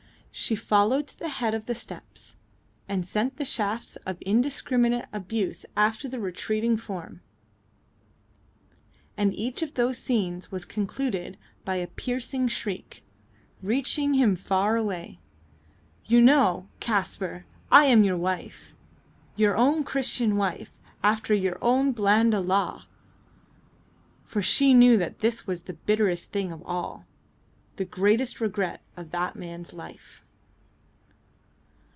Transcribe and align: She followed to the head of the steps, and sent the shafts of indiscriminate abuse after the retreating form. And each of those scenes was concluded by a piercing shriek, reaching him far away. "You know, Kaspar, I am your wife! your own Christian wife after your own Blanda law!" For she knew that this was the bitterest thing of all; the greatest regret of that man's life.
She 0.33 0.55
followed 0.55 1.07
to 1.07 1.19
the 1.19 1.27
head 1.27 1.53
of 1.53 1.65
the 1.65 1.75
steps, 1.75 2.37
and 2.87 3.05
sent 3.05 3.35
the 3.35 3.43
shafts 3.43 3.97
of 4.05 4.17
indiscriminate 4.21 5.07
abuse 5.11 5.65
after 5.75 6.07
the 6.07 6.21
retreating 6.21 6.77
form. 6.77 7.19
And 9.17 9.33
each 9.33 9.61
of 9.61 9.73
those 9.73 9.97
scenes 9.97 10.49
was 10.49 10.63
concluded 10.63 11.37
by 11.65 11.75
a 11.75 11.87
piercing 11.87 12.47
shriek, 12.47 13.03
reaching 13.61 14.13
him 14.13 14.37
far 14.37 14.77
away. 14.77 15.19
"You 16.05 16.21
know, 16.21 16.69
Kaspar, 16.79 17.45
I 17.69 17.85
am 17.85 18.05
your 18.05 18.17
wife! 18.17 18.73
your 19.35 19.57
own 19.57 19.83
Christian 19.83 20.37
wife 20.37 20.79
after 21.03 21.33
your 21.33 21.57
own 21.61 21.91
Blanda 21.91 22.39
law!" 22.39 22.85
For 24.23 24.41
she 24.41 24.73
knew 24.73 24.95
that 24.95 25.19
this 25.19 25.45
was 25.45 25.63
the 25.63 25.73
bitterest 25.73 26.31
thing 26.31 26.53
of 26.53 26.63
all; 26.65 27.05
the 27.77 27.85
greatest 27.85 28.39
regret 28.41 28.81
of 28.97 29.09
that 29.11 29.35
man's 29.35 29.73
life. 29.73 30.23